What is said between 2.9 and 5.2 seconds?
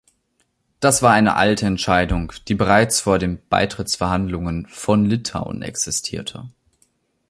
vor den Beitrittsverhandlungen von